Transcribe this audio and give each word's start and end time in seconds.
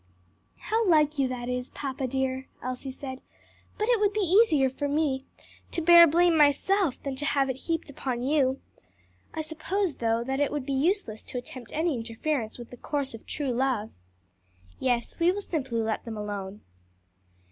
'""How 0.71 0.83
like 0.87 1.19
you 1.19 1.27
that 1.27 1.47
is, 1.47 1.69
papa 1.69 2.07
dear," 2.07 2.47
Elsie 2.63 2.89
said; 2.89 3.21
"but 3.77 3.87
it 3.87 3.99
would 3.99 4.13
be 4.13 4.19
easier 4.19 4.67
to 4.67 4.87
me 4.87 5.25
to 5.69 5.79
bear 5.79 6.07
blame 6.07 6.35
myself 6.35 6.99
than 7.03 7.15
to 7.17 7.23
have 7.25 7.51
it 7.51 7.57
heaped 7.67 7.87
upon 7.87 8.23
you. 8.23 8.59
I 9.35 9.41
suppose, 9.41 9.97
though, 9.97 10.23
that 10.23 10.39
it 10.39 10.51
would 10.51 10.65
be 10.65 10.73
useless 10.73 11.21
to 11.25 11.37
attempt 11.37 11.71
any 11.71 11.95
interference 11.95 12.57
with 12.57 12.71
the 12.71 12.77
course 12.77 13.13
of 13.13 13.27
true 13.27 13.51
love?" 13.51 13.91
"Yes; 14.79 15.19
we 15.19 15.31
will 15.31 15.39
simply 15.39 15.81
let 15.83 16.03
them 16.03 16.17
alone." 16.17 16.61